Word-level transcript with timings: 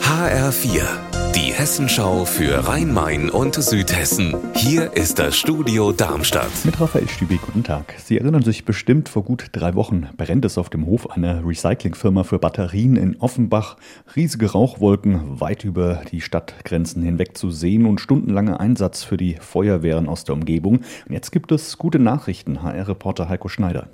HR4, 0.00 1.13
die 1.34 1.52
Hessenschau 1.52 2.24
für 2.24 2.68
Rhein-Main 2.68 3.28
und 3.28 3.56
Südhessen. 3.56 4.36
Hier 4.54 4.92
ist 4.92 5.18
das 5.18 5.36
Studio 5.36 5.90
Darmstadt. 5.90 6.50
Mit 6.64 6.80
Raphael 6.80 7.08
Stübi, 7.08 7.40
guten 7.44 7.64
Tag. 7.64 7.96
Sie 7.98 8.18
erinnern 8.18 8.42
sich 8.42 8.64
bestimmt, 8.64 9.08
vor 9.08 9.24
gut 9.24 9.48
drei 9.50 9.74
Wochen 9.74 10.08
brennt 10.16 10.44
es 10.44 10.58
auf 10.58 10.70
dem 10.70 10.86
Hof 10.86 11.10
einer 11.10 11.44
Recyclingfirma 11.44 12.22
für 12.22 12.38
Batterien 12.38 12.94
in 12.94 13.16
Offenbach. 13.16 13.76
Riesige 14.14 14.52
Rauchwolken 14.52 15.40
weit 15.40 15.64
über 15.64 16.02
die 16.12 16.20
Stadtgrenzen 16.20 17.02
hinweg 17.02 17.36
zu 17.36 17.50
sehen 17.50 17.86
und 17.86 18.00
stundenlanger 18.00 18.60
Einsatz 18.60 19.02
für 19.02 19.16
die 19.16 19.34
Feuerwehren 19.34 20.08
aus 20.08 20.22
der 20.22 20.36
Umgebung. 20.36 20.82
Und 21.08 21.12
jetzt 21.12 21.32
gibt 21.32 21.50
es 21.50 21.78
gute 21.78 21.98
Nachrichten. 21.98 22.62
HR-Reporter 22.62 23.28
Heiko 23.28 23.48
Schneider. 23.48 23.88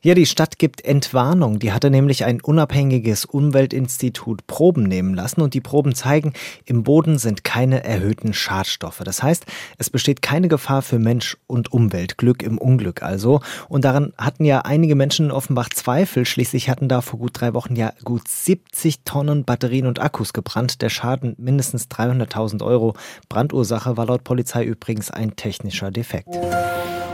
Ja, 0.00 0.14
die 0.14 0.26
Stadt 0.26 0.58
gibt 0.58 0.86
Entwarnung. 0.86 1.58
Die 1.58 1.72
hatte 1.72 1.90
nämlich 1.90 2.24
ein 2.24 2.40
unabhängiges 2.40 3.26
Umweltinstitut 3.26 4.46
Proben 4.46 4.84
nehmen 4.84 5.14
lassen 5.14 5.42
und 5.42 5.52
die 5.52 5.60
Proben 5.60 5.94
zeigen, 5.94 6.32
im 6.64 6.77
Boden 6.82 7.18
sind 7.18 7.44
keine 7.44 7.84
erhöhten 7.84 8.32
Schadstoffe. 8.34 9.02
Das 9.04 9.22
heißt, 9.22 9.46
es 9.78 9.90
besteht 9.90 10.22
keine 10.22 10.48
Gefahr 10.48 10.82
für 10.82 10.98
Mensch 10.98 11.36
und 11.46 11.72
Umwelt. 11.72 12.18
Glück 12.18 12.42
im 12.42 12.58
Unglück 12.58 13.02
also. 13.02 13.40
Und 13.68 13.84
daran 13.84 14.12
hatten 14.18 14.44
ja 14.44 14.60
einige 14.60 14.94
Menschen 14.94 15.26
in 15.26 15.32
Offenbach 15.32 15.70
Zweifel. 15.70 16.24
Schließlich 16.24 16.68
hatten 16.68 16.88
da 16.88 17.00
vor 17.00 17.18
gut 17.18 17.32
drei 17.34 17.54
Wochen 17.54 17.76
ja 17.76 17.92
gut 18.04 18.28
70 18.28 19.04
Tonnen 19.04 19.44
Batterien 19.44 19.86
und 19.86 20.00
Akkus 20.00 20.32
gebrannt. 20.32 20.82
Der 20.82 20.90
Schaden 20.90 21.34
mindestens 21.38 21.88
300.000 21.88 22.64
Euro. 22.64 22.94
Brandursache 23.28 23.96
war 23.96 24.06
laut 24.06 24.24
Polizei 24.24 24.64
übrigens 24.64 25.10
ein 25.10 25.36
technischer 25.36 25.90
Defekt. 25.90 26.28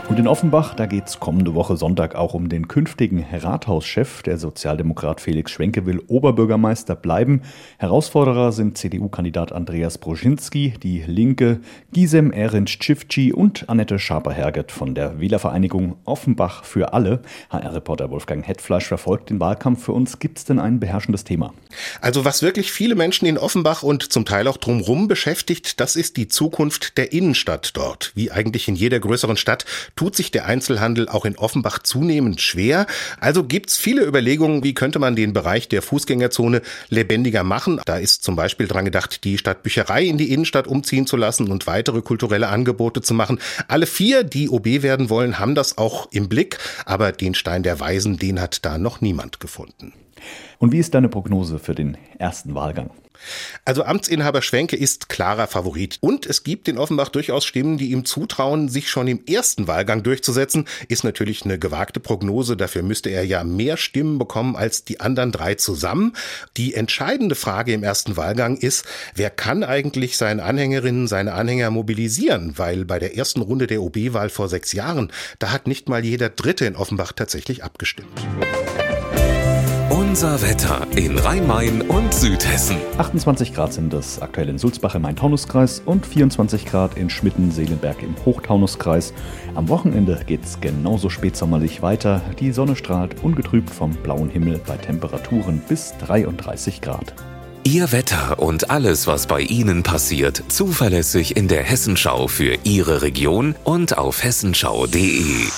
Und 0.07 0.19
in 0.19 0.27
Offenbach, 0.27 0.75
da 0.75 0.85
geht 0.85 1.07
es 1.07 1.19
kommende 1.19 1.55
Woche 1.55 1.77
Sonntag 1.77 2.13
auch 2.13 2.35
um 2.35 2.47
den 2.47 2.67
künftigen 2.67 3.25
Rathauschef. 3.33 4.21
Der 4.21 4.37
Sozialdemokrat 4.37 5.19
Felix 5.19 5.51
Schwenke 5.51 5.87
will 5.87 5.99
Oberbürgermeister 6.07 6.95
bleiben. 6.95 7.41
Herausforderer 7.79 8.51
sind 8.51 8.77
CDU-Kandidat 8.77 9.51
Andreas 9.51 9.97
Broschinski, 9.97 10.75
die 10.81 11.01
Linke, 11.07 11.59
Gisem 11.91 12.31
Erinc 12.31 12.69
Cifci 12.83 13.33
und 13.33 13.67
Annette 13.67 13.97
Schaper-Herget 13.97 14.71
von 14.71 14.93
der 14.93 15.19
Wählervereinigung 15.19 15.95
Offenbach 16.05 16.65
für 16.65 16.93
alle. 16.93 17.21
HR-Reporter 17.49 18.11
Wolfgang 18.11 18.47
Hetfleisch 18.47 18.85
verfolgt 18.85 19.31
den 19.31 19.39
Wahlkampf 19.39 19.85
für 19.85 19.93
uns. 19.93 20.19
Gibt 20.19 20.37
es 20.37 20.45
denn 20.45 20.59
ein 20.59 20.79
beherrschendes 20.79 21.23
Thema? 21.23 21.51
Also 21.99 22.23
was 22.23 22.43
wirklich 22.43 22.71
viele 22.71 22.93
Menschen 22.93 23.25
in 23.25 23.39
Offenbach 23.39 23.81
und 23.81 24.03
zum 24.03 24.25
Teil 24.25 24.47
auch 24.47 24.57
drumherum 24.57 25.07
beschäftigt, 25.07 25.79
das 25.79 25.95
ist 25.95 26.15
die 26.15 26.27
Zukunft 26.27 26.99
der 26.99 27.11
Innenstadt 27.11 27.75
dort. 27.75 28.11
Wie 28.13 28.31
eigentlich 28.31 28.67
in 28.67 28.75
jeder 28.75 28.99
größeren 28.99 29.35
Stadt 29.35 29.65
tut 29.95 30.15
sich 30.15 30.31
der 30.31 30.45
Einzelhandel 30.45 31.07
auch 31.07 31.25
in 31.25 31.37
Offenbach 31.37 31.79
zunehmend 31.79 32.41
schwer. 32.41 32.85
Also 33.19 33.43
gibt's 33.43 33.77
viele 33.77 34.03
Überlegungen, 34.03 34.63
wie 34.63 34.73
könnte 34.73 34.99
man 34.99 35.15
den 35.15 35.33
Bereich 35.33 35.69
der 35.69 35.81
Fußgängerzone 35.81 36.61
lebendiger 36.89 37.43
machen. 37.43 37.79
Da 37.85 37.97
ist 37.97 38.23
zum 38.23 38.35
Beispiel 38.35 38.67
dran 38.67 38.85
gedacht, 38.85 39.23
die 39.23 39.37
Stadtbücherei 39.37 40.03
in 40.03 40.17
die 40.17 40.31
Innenstadt 40.33 40.67
umziehen 40.67 41.07
zu 41.07 41.17
lassen 41.17 41.51
und 41.51 41.67
weitere 41.67 42.01
kulturelle 42.01 42.49
Angebote 42.49 43.01
zu 43.01 43.13
machen. 43.13 43.39
Alle 43.67 43.85
vier, 43.85 44.23
die 44.23 44.49
OB 44.49 44.83
werden 44.83 45.09
wollen, 45.09 45.39
haben 45.39 45.55
das 45.55 45.77
auch 45.77 46.11
im 46.11 46.29
Blick, 46.29 46.57
aber 46.85 47.11
den 47.11 47.35
Stein 47.35 47.63
der 47.63 47.79
Weisen, 47.79 48.17
den 48.17 48.41
hat 48.41 48.65
da 48.65 48.77
noch 48.77 49.01
niemand 49.01 49.39
gefunden. 49.39 49.93
Und 50.59 50.71
wie 50.71 50.79
ist 50.79 50.93
deine 50.93 51.09
Prognose 51.09 51.59
für 51.59 51.75
den 51.75 51.97
ersten 52.17 52.55
Wahlgang? 52.55 52.91
Also 53.63 53.83
Amtsinhaber 53.83 54.41
Schwenke 54.41 54.75
ist 54.75 55.09
klarer 55.09 55.47
Favorit. 55.47 55.97
Und 56.01 56.25
es 56.25 56.43
gibt 56.43 56.67
in 56.67 56.77
Offenbach 56.77 57.09
durchaus 57.09 57.45
Stimmen, 57.45 57.77
die 57.77 57.91
ihm 57.91 58.05
zutrauen, 58.05 58.69
sich 58.69 58.89
schon 58.89 59.07
im 59.07 59.25
ersten 59.25 59.67
Wahlgang 59.67 60.03
durchzusetzen. 60.03 60.65
Ist 60.87 61.03
natürlich 61.03 61.43
eine 61.45 61.59
gewagte 61.59 61.99
Prognose. 61.99 62.57
Dafür 62.57 62.83
müsste 62.83 63.09
er 63.09 63.25
ja 63.25 63.43
mehr 63.43 63.77
Stimmen 63.77 64.17
bekommen 64.17 64.55
als 64.55 64.83
die 64.83 64.99
anderen 64.99 65.31
drei 65.31 65.55
zusammen. 65.55 66.13
Die 66.57 66.73
entscheidende 66.73 67.35
Frage 67.35 67.73
im 67.73 67.83
ersten 67.83 68.17
Wahlgang 68.17 68.57
ist, 68.57 68.85
wer 69.15 69.29
kann 69.29 69.63
eigentlich 69.63 70.17
seine 70.17 70.43
Anhängerinnen, 70.43 71.07
seine 71.07 71.33
Anhänger 71.33 71.71
mobilisieren? 71.71 72.53
Weil 72.57 72.85
bei 72.85 72.99
der 72.99 73.17
ersten 73.17 73.41
Runde 73.41 73.67
der 73.67 73.81
OB-Wahl 73.81 74.29
vor 74.29 74.49
sechs 74.49 74.73
Jahren, 74.73 75.11
da 75.39 75.51
hat 75.51 75.67
nicht 75.67 75.89
mal 75.89 76.03
jeder 76.03 76.29
Dritte 76.29 76.65
in 76.65 76.75
Offenbach 76.75 77.13
tatsächlich 77.13 77.63
abgestimmt. 77.63 78.25
Unser 80.15 80.41
Wetter 80.41 80.87
in 80.95 81.19
Rhein-Main 81.19 81.81
und 81.81 82.13
Südhessen. 82.13 82.77
28 82.97 83.53
Grad 83.53 83.73
sind 83.73 83.93
es 83.93 84.21
aktuell 84.21 84.47
in 84.47 84.57
Sulzbach 84.57 84.95
im 84.95 85.01
Main-Taunus-Kreis 85.01 85.81
und 85.85 86.05
24 86.05 86.65
Grad 86.65 86.95
in 86.95 87.09
Schmitten-Seelenberg 87.09 88.01
im 88.01 88.15
Hochtaunuskreis. 88.23 89.13
Am 89.55 89.67
Wochenende 89.67 90.21
geht's 90.25 90.61
genauso 90.61 91.09
spätsommerlich 91.09 91.81
weiter. 91.81 92.21
Die 92.39 92.53
Sonne 92.53 92.77
strahlt 92.77 93.21
ungetrübt 93.25 93.69
vom 93.69 93.91
blauen 93.91 94.29
Himmel 94.29 94.61
bei 94.65 94.77
Temperaturen 94.77 95.61
bis 95.67 95.93
33 95.97 96.79
Grad. 96.79 97.13
Ihr 97.65 97.91
Wetter 97.91 98.39
und 98.39 98.69
alles, 98.69 99.07
was 99.07 99.27
bei 99.27 99.41
Ihnen 99.41 99.83
passiert, 99.83 100.41
zuverlässig 100.47 101.35
in 101.35 101.49
der 101.49 101.63
Hessenschau 101.63 102.29
für 102.29 102.57
Ihre 102.63 103.01
Region 103.01 103.53
und 103.65 103.97
auf 103.97 104.23
hessenschau.de. 104.23 105.49